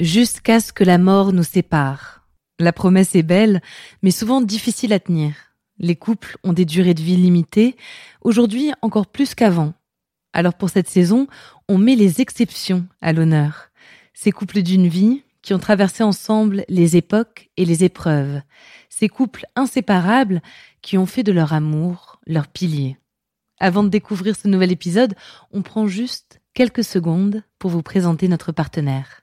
Jusqu'à 0.00 0.60
ce 0.60 0.74
que 0.74 0.84
la 0.84 0.98
mort 0.98 1.32
nous 1.32 1.42
sépare. 1.42 2.28
La 2.58 2.74
promesse 2.74 3.14
est 3.14 3.22
belle, 3.22 3.62
mais 4.02 4.10
souvent 4.10 4.42
difficile 4.42 4.92
à 4.92 5.00
tenir. 5.00 5.34
Les 5.78 5.96
couples 5.96 6.36
ont 6.44 6.52
des 6.52 6.66
durées 6.66 6.92
de 6.92 7.00
vie 7.00 7.16
limitées, 7.16 7.76
aujourd'hui 8.20 8.72
encore 8.82 9.06
plus 9.06 9.34
qu'avant. 9.34 9.72
Alors 10.34 10.52
pour 10.52 10.68
cette 10.68 10.90
saison, 10.90 11.28
on 11.66 11.78
met 11.78 11.96
les 11.96 12.20
exceptions 12.20 12.86
à 13.00 13.14
l'honneur. 13.14 13.70
Ces 14.12 14.32
couples 14.32 14.60
d'une 14.60 14.86
vie 14.86 15.22
qui 15.40 15.54
ont 15.54 15.58
traversé 15.58 16.02
ensemble 16.02 16.66
les 16.68 16.98
époques 16.98 17.48
et 17.56 17.64
les 17.64 17.82
épreuves. 17.82 18.42
Ces 18.90 19.08
couples 19.08 19.46
inséparables 19.56 20.42
qui 20.82 20.98
ont 20.98 21.06
fait 21.06 21.22
de 21.22 21.32
leur 21.32 21.54
amour 21.54 22.20
leur 22.26 22.48
pilier. 22.48 22.98
Avant 23.60 23.82
de 23.82 23.88
découvrir 23.88 24.36
ce 24.36 24.46
nouvel 24.46 24.72
épisode, 24.72 25.14
on 25.52 25.62
prend 25.62 25.86
juste 25.86 26.42
quelques 26.52 26.84
secondes 26.84 27.42
pour 27.58 27.70
vous 27.70 27.82
présenter 27.82 28.28
notre 28.28 28.52
partenaire. 28.52 29.22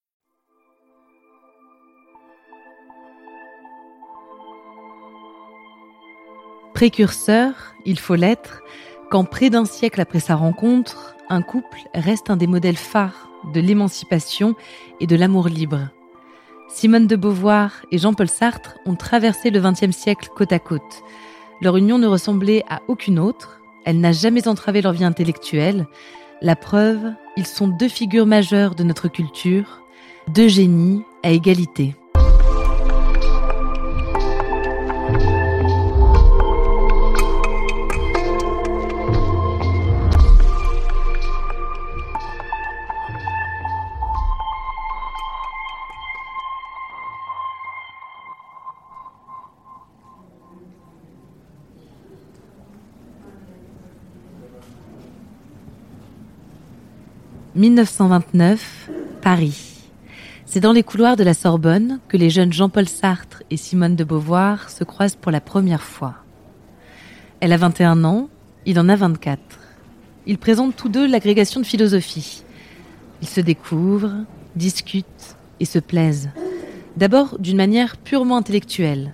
Précurseur, 6.81 7.75
il 7.85 7.99
faut 7.99 8.15
l'être, 8.15 8.63
quand 9.11 9.23
près 9.23 9.51
d'un 9.51 9.65
siècle 9.65 10.01
après 10.01 10.19
sa 10.19 10.33
rencontre, 10.33 11.15
un 11.29 11.43
couple 11.43 11.77
reste 11.93 12.31
un 12.31 12.37
des 12.37 12.47
modèles 12.47 12.75
phares 12.75 13.29
de 13.53 13.59
l'émancipation 13.59 14.55
et 14.99 15.05
de 15.05 15.15
l'amour 15.15 15.47
libre. 15.47 15.89
Simone 16.69 17.05
de 17.05 17.15
Beauvoir 17.15 17.85
et 17.91 17.99
Jean-Paul 17.99 18.27
Sartre 18.27 18.79
ont 18.87 18.95
traversé 18.95 19.51
le 19.51 19.61
XXe 19.61 19.95
siècle 19.95 20.29
côte 20.35 20.51
à 20.51 20.57
côte. 20.57 21.03
Leur 21.61 21.77
union 21.77 21.99
ne 21.99 22.07
ressemblait 22.07 22.63
à 22.67 22.81
aucune 22.87 23.19
autre, 23.19 23.61
elle 23.85 23.99
n'a 23.99 24.11
jamais 24.11 24.47
entravé 24.47 24.81
leur 24.81 24.93
vie 24.93 25.03
intellectuelle. 25.03 25.85
La 26.41 26.55
preuve, 26.55 27.13
ils 27.37 27.45
sont 27.45 27.67
deux 27.67 27.89
figures 27.89 28.25
majeures 28.25 28.73
de 28.73 28.83
notre 28.83 29.07
culture, 29.07 29.83
deux 30.29 30.47
génies 30.47 31.03
à 31.21 31.29
égalité. 31.29 31.93
1929, 57.61 58.89
Paris. 59.21 59.83
C'est 60.47 60.61
dans 60.61 60.71
les 60.71 60.81
couloirs 60.81 61.15
de 61.15 61.23
la 61.23 61.35
Sorbonne 61.35 61.99
que 62.07 62.17
les 62.17 62.31
jeunes 62.31 62.51
Jean-Paul 62.51 62.89
Sartre 62.89 63.43
et 63.51 63.57
Simone 63.57 63.95
de 63.95 64.03
Beauvoir 64.03 64.71
se 64.71 64.83
croisent 64.83 65.15
pour 65.15 65.31
la 65.31 65.41
première 65.41 65.83
fois. 65.83 66.15
Elle 67.39 67.53
a 67.53 67.57
21 67.57 68.03
ans, 68.03 68.29
il 68.65 68.79
en 68.79 68.89
a 68.89 68.95
24. 68.95 69.39
Ils 70.25 70.39
présentent 70.39 70.75
tous 70.75 70.89
deux 70.89 71.05
l'agrégation 71.05 71.61
de 71.61 71.65
philosophie. 71.67 72.43
Ils 73.21 73.27
se 73.27 73.41
découvrent, 73.41 74.25
discutent 74.55 75.35
et 75.59 75.65
se 75.65 75.77
plaisent. 75.77 76.31
D'abord 76.97 77.37
d'une 77.37 77.57
manière 77.57 77.95
purement 77.97 78.37
intellectuelle. 78.37 79.13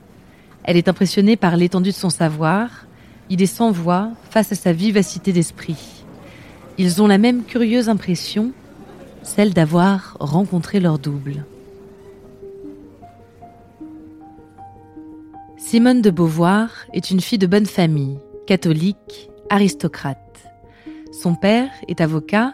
Elle 0.64 0.78
est 0.78 0.88
impressionnée 0.88 1.36
par 1.36 1.58
l'étendue 1.58 1.90
de 1.90 1.96
son 1.96 2.10
savoir, 2.10 2.88
il 3.30 3.42
est 3.42 3.46
sans 3.46 3.72
voix 3.72 4.12
face 4.30 4.54
à 4.54 4.56
sa 4.56 4.72
vivacité 4.72 5.34
d'esprit. 5.34 5.97
Ils 6.80 7.02
ont 7.02 7.08
la 7.08 7.18
même 7.18 7.44
curieuse 7.44 7.90
impression, 7.90 8.52
celle 9.24 9.54
d'avoir 9.54 10.16
rencontré 10.20 10.80
leur 10.80 11.00
double. 11.00 11.44
Simone 15.58 16.04
de 16.04 16.12
Beauvoir 16.12 16.70
est 16.94 17.10
une 17.10 17.20
fille 17.20 17.40
de 17.40 17.48
bonne 17.48 17.66
famille, 17.66 18.20
catholique, 18.46 19.30
aristocrate. 19.50 20.18
Son 21.12 21.34
père 21.34 21.72
est 21.88 22.00
avocat, 22.00 22.54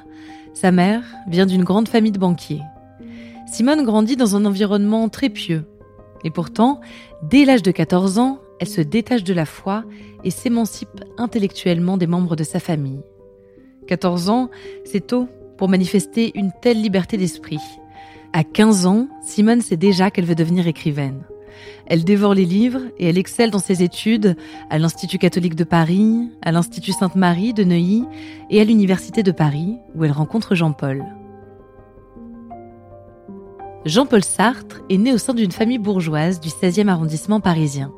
sa 0.53 0.71
mère 0.71 1.03
vient 1.27 1.45
d'une 1.45 1.65
grande 1.65 1.89
famille 1.89 2.13
de 2.13 2.17
banquiers. 2.17 2.61
Simone 3.45 3.83
grandit 3.83 4.15
dans 4.15 4.37
un 4.37 4.45
environnement 4.45 5.09
très 5.09 5.29
pieux. 5.29 5.65
Et 6.23 6.31
pourtant, 6.31 6.79
dès 7.23 7.43
l'âge 7.43 7.61
de 7.61 7.71
14 7.71 8.19
ans, 8.19 8.39
elle 8.61 8.69
se 8.69 8.81
détache 8.81 9.25
de 9.25 9.33
la 9.33 9.45
foi 9.45 9.83
et 10.23 10.31
s'émancipe 10.31 11.03
intellectuellement 11.17 11.97
des 11.97 12.07
membres 12.07 12.37
de 12.37 12.45
sa 12.45 12.61
famille. 12.61 13.01
14 13.87 14.29
ans, 14.29 14.49
c'est 14.85 15.07
tôt 15.07 15.27
pour 15.57 15.69
manifester 15.69 16.31
une 16.35 16.51
telle 16.61 16.81
liberté 16.81 17.17
d'esprit. 17.17 17.59
À 18.33 18.43
15 18.43 18.85
ans, 18.85 19.07
Simone 19.21 19.61
sait 19.61 19.77
déjà 19.77 20.09
qu'elle 20.09 20.25
veut 20.25 20.35
devenir 20.35 20.67
écrivaine. 20.67 21.23
Elle 21.85 22.03
dévore 22.03 22.33
les 22.33 22.45
livres 22.45 22.81
et 22.97 23.07
elle 23.07 23.17
excelle 23.17 23.51
dans 23.51 23.59
ses 23.59 23.83
études 23.83 24.35
à 24.69 24.79
l'Institut 24.79 25.17
catholique 25.17 25.55
de 25.55 25.63
Paris, 25.63 26.29
à 26.41 26.51
l'Institut 26.51 26.93
Sainte-Marie 26.93 27.53
de 27.53 27.63
Neuilly 27.63 28.05
et 28.49 28.61
à 28.61 28.63
l'Université 28.63 29.21
de 29.21 29.31
Paris, 29.31 29.77
où 29.95 30.03
elle 30.03 30.11
rencontre 30.11 30.55
Jean-Paul. 30.55 31.05
Jean-Paul 33.85 34.23
Sartre 34.23 34.81
est 34.89 34.97
né 34.97 35.13
au 35.13 35.17
sein 35.17 35.33
d'une 35.33 35.51
famille 35.51 35.77
bourgeoise 35.77 36.39
du 36.39 36.49
16e 36.49 36.87
arrondissement 36.87 37.41
parisien. 37.41 37.91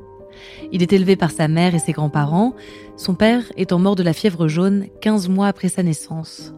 Il 0.71 0.81
est 0.81 0.93
élevé 0.93 1.15
par 1.15 1.31
sa 1.31 1.47
mère 1.47 1.75
et 1.75 1.79
ses 1.79 1.91
grands-parents, 1.91 2.53
son 2.97 3.15
père 3.15 3.43
étant 3.57 3.79
mort 3.79 3.95
de 3.95 4.03
la 4.03 4.13
fièvre 4.13 4.47
jaune 4.47 4.87
15 5.01 5.29
mois 5.29 5.47
après 5.47 5.69
sa 5.69 5.83
naissance. 5.83 6.53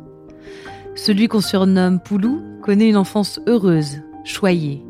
Celui 0.95 1.27
qu'on 1.27 1.41
surnomme 1.41 1.99
Poulou 1.99 2.41
connaît 2.61 2.89
une 2.89 2.97
enfance 2.97 3.39
heureuse, 3.47 4.01
choyée. 4.23 4.83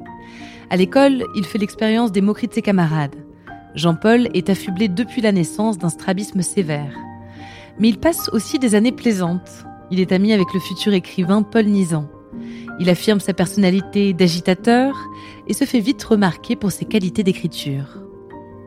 À 0.69 0.77
l'école, 0.77 1.23
il 1.35 1.45
fait 1.45 1.57
l'expérience 1.57 2.11
des 2.11 2.21
moqueries 2.21 2.47
de 2.47 2.53
ses 2.53 2.61
camarades. 2.61 3.15
Jean-Paul 3.75 4.29
est 4.33 4.49
affublé 4.49 4.87
depuis 4.87 5.21
la 5.21 5.31
naissance 5.31 5.77
d'un 5.77 5.89
strabisme 5.89 6.41
sévère. 6.41 6.97
Mais 7.79 7.89
il 7.89 7.99
passe 7.99 8.29
aussi 8.29 8.57
des 8.57 8.73
années 8.73 8.91
plaisantes. 8.91 9.65
Il 9.91 9.99
est 9.99 10.11
ami 10.11 10.33
avec 10.33 10.47
le 10.53 10.59
futur 10.59 10.93
écrivain 10.93 11.43
Paul 11.43 11.65
Nizan. 11.65 12.09
Il 12.79 12.89
affirme 12.89 13.19
sa 13.19 13.33
personnalité 13.33 14.13
d'agitateur 14.13 14.95
et 15.47 15.53
se 15.53 15.65
fait 15.65 15.79
vite 15.79 16.03
remarquer 16.03 16.55
pour 16.55 16.71
ses 16.71 16.85
qualités 16.85 17.23
d'écriture. 17.23 18.06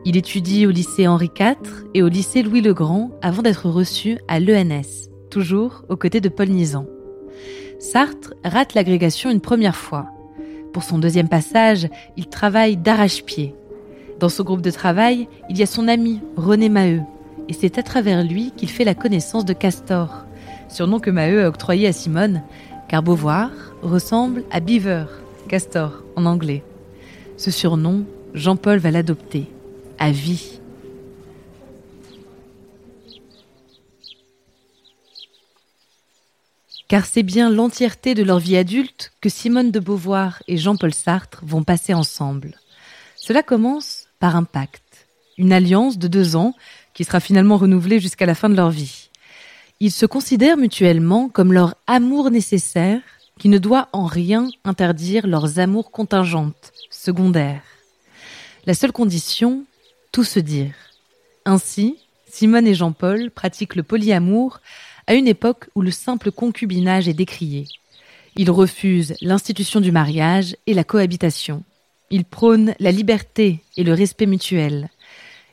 Il 0.03 0.17
étudie 0.17 0.65
au 0.65 0.71
lycée 0.71 1.07
Henri 1.07 1.29
IV 1.39 1.85
et 1.93 2.01
au 2.01 2.07
lycée 2.07 2.41
Louis 2.41 2.61
le 2.61 2.73
Grand 2.73 3.11
avant 3.21 3.43
d'être 3.43 3.69
reçu 3.69 4.17
à 4.27 4.39
l'ENS, 4.39 5.09
toujours 5.29 5.83
aux 5.89 5.95
côtés 5.95 6.21
de 6.21 6.29
Paul 6.29 6.49
Nizan. 6.49 6.87
Sartre 7.77 8.33
rate 8.43 8.73
l'agrégation 8.73 9.29
une 9.29 9.41
première 9.41 9.75
fois. 9.75 10.07
Pour 10.73 10.81
son 10.81 10.97
deuxième 10.97 11.29
passage, 11.29 11.87
il 12.17 12.25
travaille 12.25 12.77
d'arrache-pied. 12.77 13.53
Dans 14.19 14.29
ce 14.29 14.41
groupe 14.41 14.61
de 14.61 14.71
travail, 14.71 15.27
il 15.51 15.59
y 15.59 15.63
a 15.63 15.67
son 15.67 15.87
ami 15.87 16.19
René 16.35 16.69
Maheu, 16.69 17.01
et 17.47 17.53
c'est 17.53 17.77
à 17.77 17.83
travers 17.83 18.23
lui 18.23 18.51
qu'il 18.57 18.69
fait 18.69 18.83
la 18.83 18.95
connaissance 18.95 19.45
de 19.45 19.53
Castor, 19.53 20.25
surnom 20.67 20.99
que 20.99 21.11
Maheu 21.11 21.43
a 21.43 21.47
octroyé 21.47 21.87
à 21.87 21.93
Simone, 21.93 22.41
car 22.89 23.03
Beauvoir 23.03 23.51
ressemble 23.83 24.45
à 24.49 24.61
Beaver, 24.61 25.05
Castor 25.47 26.03
en 26.15 26.25
anglais. 26.25 26.63
Ce 27.37 27.51
surnom, 27.51 28.03
Jean-Paul 28.33 28.79
va 28.79 28.89
l'adopter 28.89 29.47
vie. 30.09 30.61
car 36.91 37.05
c'est 37.05 37.23
bien 37.23 37.49
l'entièreté 37.49 38.15
de 38.15 38.21
leur 38.21 38.39
vie 38.39 38.57
adulte 38.57 39.13
que 39.21 39.29
Simone 39.29 39.71
de 39.71 39.79
Beauvoir 39.79 40.43
et 40.49 40.57
Jean-Paul 40.57 40.93
Sartre 40.93 41.39
vont 41.41 41.63
passer 41.63 41.93
ensemble. 41.93 42.59
Cela 43.15 43.43
commence 43.43 44.07
par 44.19 44.35
un 44.35 44.43
pacte, 44.43 45.07
une 45.37 45.53
alliance 45.53 45.97
de 45.97 46.09
deux 46.09 46.35
ans 46.35 46.53
qui 46.93 47.05
sera 47.05 47.21
finalement 47.21 47.55
renouvelée 47.55 48.01
jusqu'à 48.01 48.25
la 48.25 48.35
fin 48.35 48.49
de 48.49 48.57
leur 48.57 48.71
vie. 48.71 49.09
Ils 49.79 49.89
se 49.89 50.05
considèrent 50.05 50.57
mutuellement 50.57 51.29
comme 51.29 51.53
leur 51.53 51.75
amour 51.87 52.29
nécessaire 52.29 52.99
qui 53.39 53.47
ne 53.47 53.57
doit 53.57 53.87
en 53.93 54.03
rien 54.03 54.49
interdire 54.65 55.27
leurs 55.27 55.59
amours 55.59 55.91
contingentes, 55.91 56.73
secondaires. 56.89 57.63
La 58.65 58.73
seule 58.73 58.91
condition, 58.91 59.63
tout 60.11 60.23
se 60.23 60.39
dire. 60.39 60.73
Ainsi, 61.45 61.97
Simone 62.29 62.67
et 62.67 62.75
Jean-Paul 62.75 63.31
pratiquent 63.31 63.75
le 63.75 63.83
polyamour 63.83 64.59
à 65.07 65.15
une 65.15 65.27
époque 65.27 65.69
où 65.75 65.81
le 65.81 65.91
simple 65.91 66.31
concubinage 66.31 67.07
est 67.07 67.13
décrié. 67.13 67.67
Ils 68.35 68.51
refusent 68.51 69.15
l'institution 69.21 69.81
du 69.81 69.91
mariage 69.91 70.55
et 70.67 70.73
la 70.73 70.83
cohabitation. 70.83 71.63
Ils 72.09 72.25
prônent 72.25 72.73
la 72.79 72.91
liberté 72.91 73.63
et 73.77 73.83
le 73.83 73.93
respect 73.93 74.25
mutuel. 74.25 74.89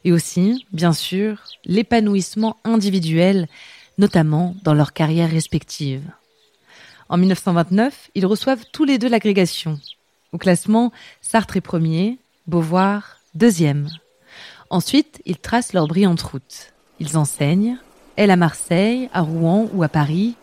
Et 0.05 0.13
aussi, 0.13 0.67
bien 0.73 0.93
sûr, 0.93 1.43
l'épanouissement 1.65 2.57
individuel, 2.65 3.49
notamment 3.97 4.55
dans 4.63 4.75
leurs 4.75 4.93
carrières 4.93 5.31
respectives. 5.31 6.09
En 7.09 7.17
1929, 7.17 8.11
ils 8.15 8.27
reçoivent 8.27 8.65
tous 8.73 8.85
les 8.85 8.99
deux 8.99 9.09
l'agrégation. 9.09 9.81
Au 10.33 10.39
classement, 10.39 10.93
Sartre 11.23 11.57
est 11.57 11.63
premier, 11.63 12.19
Beauvoir 12.47 13.19
deuxième. 13.35 13.89
Ensuite, 14.71 15.23
ils 15.25 15.39
tracent 15.39 15.73
leur 15.73 15.87
brillante 15.87 16.21
route. 16.21 16.73
Ils 17.01 17.17
enseignent, 17.17 17.79
elle 18.17 18.31
à 18.31 18.37
Marseille, 18.37 19.09
à 19.13 19.23
Rouen 19.23 19.69
ou 19.73 19.83
à 19.83 19.89
Paris, 19.89 20.35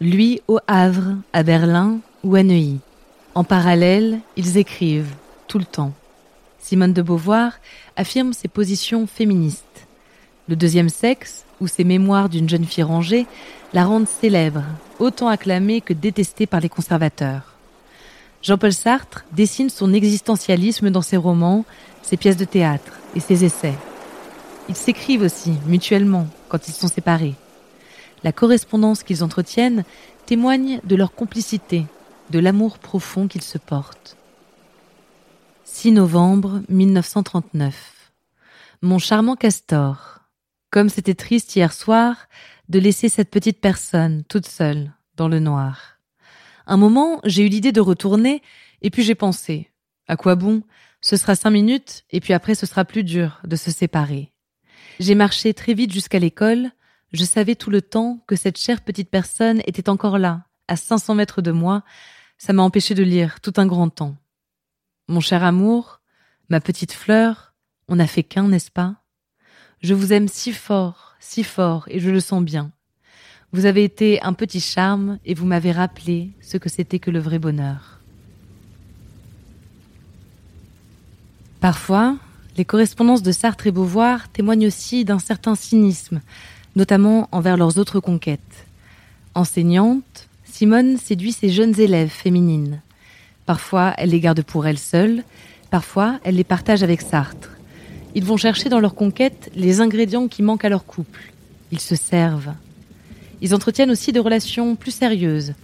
lui 0.00 0.40
au 0.48 0.58
Havre, 0.66 1.16
à 1.32 1.42
Berlin 1.42 1.98
ou 2.24 2.36
à 2.36 2.42
Neuilly. 2.42 2.78
En 3.34 3.44
parallèle, 3.44 4.20
ils 4.36 4.56
écrivent, 4.56 5.14
tout 5.48 5.58
le 5.58 5.64
temps. 5.64 5.92
Simone 6.58 6.92
de 6.92 7.02
Beauvoir 7.02 7.52
affirme 7.96 8.32
ses 8.32 8.48
positions 8.48 9.06
féministes. 9.06 9.86
Le 10.48 10.56
deuxième 10.56 10.88
sexe, 10.88 11.44
ou 11.60 11.66
ses 11.66 11.84
mémoires 11.84 12.28
d'une 12.28 12.48
jeune 12.48 12.64
fille 12.64 12.84
rangée, 12.84 13.26
la 13.72 13.84
rendent 13.84 14.08
célèbre, 14.08 14.62
autant 14.98 15.28
acclamée 15.28 15.80
que 15.80 15.92
détestée 15.92 16.46
par 16.46 16.60
les 16.60 16.68
conservateurs. 16.68 17.55
Jean-Paul 18.42 18.72
Sartre 18.72 19.24
dessine 19.32 19.70
son 19.70 19.92
existentialisme 19.92 20.90
dans 20.90 21.02
ses 21.02 21.16
romans, 21.16 21.64
ses 22.02 22.16
pièces 22.16 22.36
de 22.36 22.44
théâtre 22.44 22.92
et 23.14 23.20
ses 23.20 23.44
essais. 23.44 23.74
Ils 24.68 24.76
s'écrivent 24.76 25.22
aussi, 25.22 25.52
mutuellement, 25.66 26.26
quand 26.48 26.68
ils 26.68 26.74
sont 26.74 26.88
séparés. 26.88 27.34
La 28.24 28.32
correspondance 28.32 29.02
qu'ils 29.02 29.22
entretiennent 29.22 29.84
témoigne 30.26 30.80
de 30.84 30.96
leur 30.96 31.14
complicité, 31.14 31.86
de 32.30 32.38
l'amour 32.38 32.78
profond 32.78 33.28
qu'ils 33.28 33.42
se 33.42 33.58
portent. 33.58 34.16
6 35.64 35.92
novembre 35.92 36.62
1939. 36.68 38.12
Mon 38.82 38.98
charmant 38.98 39.36
Castor. 39.36 40.20
Comme 40.70 40.88
c'était 40.88 41.14
triste 41.14 41.54
hier 41.54 41.72
soir 41.72 42.28
de 42.68 42.78
laisser 42.78 43.08
cette 43.08 43.30
petite 43.30 43.60
personne 43.60 44.24
toute 44.24 44.46
seule 44.46 44.92
dans 45.16 45.28
le 45.28 45.38
noir. 45.38 45.95
Un 46.66 46.76
moment, 46.76 47.20
j'ai 47.24 47.44
eu 47.44 47.48
l'idée 47.48 47.72
de 47.72 47.80
retourner, 47.80 48.42
et 48.82 48.90
puis 48.90 49.02
j'ai 49.02 49.14
pensé, 49.14 49.70
à 50.08 50.16
quoi 50.16 50.34
bon? 50.34 50.62
Ce 51.00 51.16
sera 51.16 51.36
cinq 51.36 51.50
minutes, 51.50 52.04
et 52.10 52.20
puis 52.20 52.32
après 52.32 52.54
ce 52.54 52.66
sera 52.66 52.84
plus 52.84 53.04
dur 53.04 53.40
de 53.44 53.56
se 53.56 53.70
séparer. 53.70 54.32
J'ai 54.98 55.14
marché 55.14 55.54
très 55.54 55.74
vite 55.74 55.92
jusqu'à 55.92 56.18
l'école, 56.18 56.70
je 57.12 57.24
savais 57.24 57.54
tout 57.54 57.70
le 57.70 57.82
temps 57.82 58.24
que 58.26 58.34
cette 58.34 58.58
chère 58.58 58.82
petite 58.82 59.10
personne 59.10 59.62
était 59.66 59.88
encore 59.88 60.18
là, 60.18 60.46
à 60.68 60.76
500 60.76 61.14
mètres 61.14 61.42
de 61.42 61.52
moi, 61.52 61.84
ça 62.38 62.52
m'a 62.52 62.62
empêché 62.62 62.94
de 62.94 63.02
lire 63.02 63.40
tout 63.40 63.52
un 63.56 63.66
grand 63.66 63.88
temps. 63.88 64.16
Mon 65.08 65.20
cher 65.20 65.44
amour, 65.44 66.00
ma 66.48 66.60
petite 66.60 66.92
fleur, 66.92 67.54
on 67.88 67.96
n'a 67.96 68.06
fait 68.06 68.24
qu'un, 68.24 68.48
n'est-ce 68.48 68.72
pas? 68.72 68.96
Je 69.82 69.94
vous 69.94 70.12
aime 70.12 70.26
si 70.28 70.52
fort, 70.52 71.14
si 71.20 71.44
fort, 71.44 71.84
et 71.88 72.00
je 72.00 72.10
le 72.10 72.20
sens 72.20 72.42
bien. 72.42 72.72
Vous 73.52 73.64
avez 73.64 73.84
été 73.84 74.20
un 74.22 74.32
petit 74.32 74.60
charme 74.60 75.18
et 75.24 75.34
vous 75.34 75.46
m'avez 75.46 75.72
rappelé 75.72 76.30
ce 76.40 76.56
que 76.56 76.68
c'était 76.68 76.98
que 76.98 77.10
le 77.10 77.20
vrai 77.20 77.38
bonheur. 77.38 78.00
Parfois, 81.60 82.16
les 82.56 82.64
correspondances 82.64 83.22
de 83.22 83.32
Sartre 83.32 83.66
et 83.66 83.70
Beauvoir 83.70 84.28
témoignent 84.28 84.66
aussi 84.66 85.04
d'un 85.04 85.18
certain 85.18 85.54
cynisme, 85.54 86.20
notamment 86.74 87.28
envers 87.32 87.56
leurs 87.56 87.78
autres 87.78 88.00
conquêtes. 88.00 88.66
Enseignante, 89.34 90.28
Simone 90.44 90.96
séduit 90.96 91.32
ses 91.32 91.50
jeunes 91.50 91.78
élèves 91.78 92.08
féminines. 92.08 92.80
Parfois, 93.46 93.94
elle 93.98 94.10
les 94.10 94.20
garde 94.20 94.42
pour 94.42 94.66
elle 94.66 94.78
seule, 94.78 95.22
parfois, 95.70 96.18
elle 96.24 96.36
les 96.36 96.44
partage 96.44 96.82
avec 96.82 97.00
Sartre. 97.00 97.50
Ils 98.14 98.24
vont 98.24 98.36
chercher 98.36 98.68
dans 98.68 98.80
leur 98.80 98.94
conquête 98.94 99.50
les 99.54 99.80
ingrédients 99.80 100.28
qui 100.28 100.42
manquent 100.42 100.64
à 100.64 100.70
leur 100.70 100.86
couple. 100.86 101.32
Ils 101.72 101.80
se 101.80 101.96
servent. 101.96 102.54
Ils 103.42 103.54
entretiennent 103.54 103.90
aussi 103.90 104.12
des 104.12 104.20
relations 104.20 104.76
plus 104.76 104.92
sérieuses. 104.92 105.54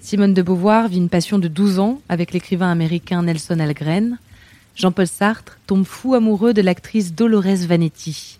Simone 0.00 0.34
de 0.34 0.42
Beauvoir 0.42 0.88
vit 0.88 0.98
une 0.98 1.08
passion 1.08 1.38
de 1.38 1.48
12 1.48 1.78
ans 1.78 2.00
avec 2.08 2.32
l'écrivain 2.32 2.70
américain 2.70 3.22
Nelson 3.22 3.60
Algren. 3.60 4.18
Jean-Paul 4.74 5.06
Sartre 5.06 5.58
tombe 5.66 5.84
fou 5.84 6.14
amoureux 6.14 6.52
de 6.52 6.62
l'actrice 6.62 7.14
Dolores 7.14 7.66
Vanetti. 7.66 8.38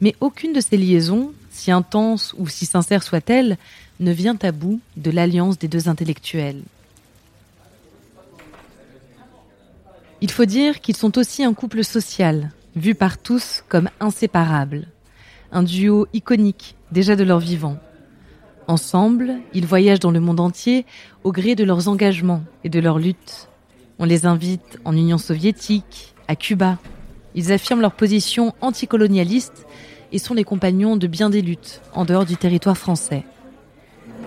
Mais 0.00 0.14
aucune 0.20 0.52
de 0.52 0.60
ces 0.60 0.76
liaisons, 0.76 1.32
si 1.50 1.70
intense 1.70 2.34
ou 2.36 2.48
si 2.48 2.66
sincère 2.66 3.02
soit-elle, 3.02 3.56
ne 4.00 4.12
vient 4.12 4.38
à 4.42 4.52
bout 4.52 4.80
de 4.96 5.10
l'alliance 5.10 5.58
des 5.58 5.68
deux 5.68 5.88
intellectuels. 5.88 6.62
Il 10.20 10.30
faut 10.30 10.44
dire 10.44 10.80
qu'ils 10.80 10.96
sont 10.96 11.18
aussi 11.18 11.42
un 11.42 11.54
couple 11.54 11.82
social, 11.84 12.50
vu 12.76 12.94
par 12.94 13.18
tous 13.18 13.64
comme 13.68 13.88
inséparable. 13.98 14.86
Un 15.50 15.62
duo 15.62 16.06
iconique, 16.12 16.76
déjà 16.92 17.16
de 17.16 17.24
leur 17.24 17.40
vivant. 17.40 17.78
Ensemble, 18.68 19.34
ils 19.54 19.66
voyagent 19.66 20.00
dans 20.00 20.10
le 20.10 20.20
monde 20.20 20.40
entier 20.40 20.86
au 21.24 21.32
gré 21.32 21.54
de 21.54 21.64
leurs 21.64 21.88
engagements 21.88 22.42
et 22.64 22.68
de 22.68 22.80
leurs 22.80 22.98
luttes. 22.98 23.48
On 23.98 24.04
les 24.04 24.26
invite 24.26 24.78
en 24.84 24.96
Union 24.96 25.18
soviétique, 25.18 26.14
à 26.28 26.36
Cuba. 26.36 26.78
Ils 27.34 27.52
affirment 27.52 27.80
leur 27.80 27.92
position 27.92 28.54
anticolonialiste 28.60 29.66
et 30.12 30.18
sont 30.18 30.34
les 30.34 30.44
compagnons 30.44 30.96
de 30.96 31.06
bien 31.06 31.30
des 31.30 31.42
luttes 31.42 31.80
en 31.94 32.04
dehors 32.04 32.24
du 32.24 32.36
territoire 32.36 32.78
français. 32.78 33.24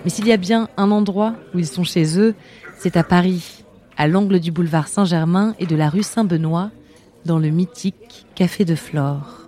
Mais 0.04 0.10
s'il 0.10 0.28
y 0.28 0.32
a 0.32 0.38
bien 0.38 0.70
un 0.78 0.92
endroit 0.92 1.36
où 1.54 1.60
ils 1.60 1.68
sont 1.68 1.84
chez 1.84 2.20
eux, 2.20 2.36
c'est 2.78 2.98
à 2.98 3.04
Paris, 3.04 3.64
à 3.98 4.08
l'angle 4.08 4.40
du 4.40 4.52
boulevard 4.52 4.88
Saint-Germain 4.88 5.56
et 5.60 5.66
de 5.66 5.76
la 5.76 5.90
rue 5.90 6.04
Saint-Benoît, 6.04 6.72
dans 7.26 7.40
le 7.40 7.50
mythique 7.50 8.26
Café 8.36 8.66
de 8.66 8.76
Flore. 8.76 9.45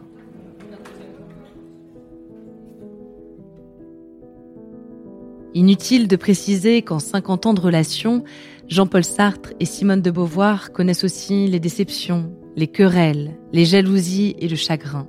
Inutile 5.58 6.08
de 6.08 6.16
préciser 6.16 6.84
qu'en 6.84 7.00
50 7.00 7.48
ans 7.48 7.54
de 7.56 7.60
relation, 7.60 8.24
Jean-Paul 8.68 9.04
Sartre 9.04 9.54
et 9.60 9.66
Simone 9.66 10.04
de 10.04 10.12
Beauvoir 10.12 10.72
connaissent 10.72 11.04
aussi 11.04 11.48
les 11.48 11.60
déceptions, 11.60 12.32
les 12.56 12.68
querelles, 12.68 13.36
les 13.54 13.66
jalousies 13.66 14.36
et 14.38 14.50
le 14.50 14.56
chagrin. 14.56 15.08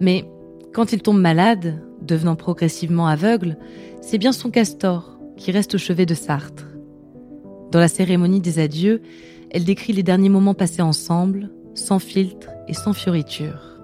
Mais 0.00 0.26
quand 0.74 0.92
il 0.92 1.00
tombe 1.00 1.18
malade, 1.18 1.82
devenant 2.02 2.36
progressivement 2.36 3.06
aveugle, 3.06 3.56
c'est 4.02 4.18
bien 4.18 4.32
son 4.32 4.50
castor 4.50 5.18
qui 5.38 5.50
reste 5.50 5.76
au 5.76 5.78
chevet 5.78 6.04
de 6.04 6.12
Sartre. 6.12 6.66
Dans 7.70 7.80
la 7.80 7.88
cérémonie 7.88 8.42
des 8.42 8.58
adieux, 8.58 9.00
elle 9.50 9.64
décrit 9.64 9.94
les 9.94 10.02
derniers 10.02 10.28
moments 10.28 10.52
passés 10.52 10.82
ensemble, 10.82 11.48
sans 11.72 12.00
filtre 12.00 12.50
et 12.68 12.74
sans 12.74 12.92
fioriture. 12.92 13.80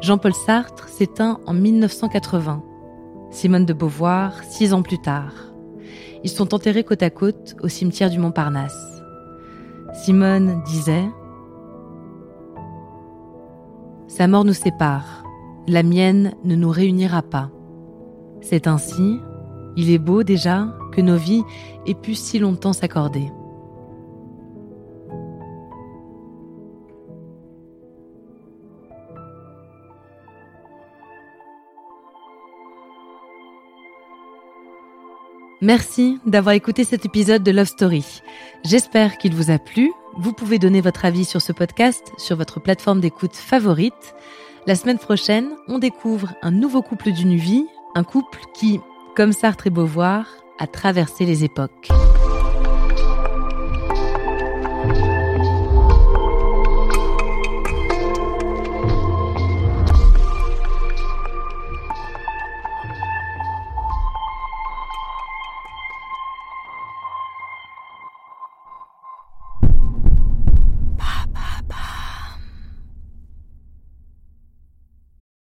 Jean-Paul 0.00 0.32
Sartre 0.32 0.88
s'éteint 0.88 1.40
en 1.46 1.52
1980 1.52 2.64
Simone 3.30 3.64
de 3.64 3.72
Beauvoir, 3.72 4.42
six 4.42 4.74
ans 4.74 4.82
plus 4.82 4.98
tard. 4.98 5.32
Ils 6.24 6.30
sont 6.30 6.52
enterrés 6.52 6.84
côte 6.84 7.02
à 7.02 7.10
côte 7.10 7.56
au 7.62 7.68
cimetière 7.68 8.10
du 8.10 8.18
Montparnasse. 8.18 9.02
Simone 9.94 10.62
disait 10.64 11.08
Sa 14.08 14.26
mort 14.26 14.44
nous 14.44 14.52
sépare, 14.52 15.24
la 15.68 15.82
mienne 15.82 16.34
ne 16.44 16.56
nous 16.56 16.70
réunira 16.70 17.22
pas. 17.22 17.50
C'est 18.40 18.66
ainsi, 18.66 19.20
il 19.76 19.90
est 19.90 19.98
beau 19.98 20.24
déjà 20.24 20.76
que 20.92 21.00
nos 21.00 21.16
vies 21.16 21.44
aient 21.86 21.94
pu 21.94 22.14
si 22.14 22.40
longtemps 22.40 22.72
s'accorder. 22.72 23.30
Merci 35.62 36.18
d'avoir 36.24 36.54
écouté 36.54 36.84
cet 36.84 37.04
épisode 37.04 37.42
de 37.42 37.50
Love 37.50 37.66
Story. 37.66 38.22
J'espère 38.64 39.18
qu'il 39.18 39.34
vous 39.34 39.50
a 39.50 39.58
plu. 39.58 39.92
Vous 40.16 40.32
pouvez 40.32 40.58
donner 40.58 40.80
votre 40.80 41.04
avis 41.04 41.26
sur 41.26 41.42
ce 41.42 41.52
podcast 41.52 42.12
sur 42.16 42.36
votre 42.36 42.60
plateforme 42.60 43.00
d'écoute 43.00 43.36
favorite. 43.36 44.14
La 44.66 44.74
semaine 44.74 44.98
prochaine, 44.98 45.50
on 45.68 45.78
découvre 45.78 46.32
un 46.40 46.50
nouveau 46.50 46.80
couple 46.80 47.12
d'une 47.12 47.36
vie, 47.36 47.66
un 47.94 48.04
couple 48.04 48.40
qui, 48.54 48.80
comme 49.14 49.32
Sartre 49.32 49.66
et 49.66 49.70
Beauvoir, 49.70 50.26
a 50.58 50.66
traversé 50.66 51.26
les 51.26 51.44
époques. 51.44 51.88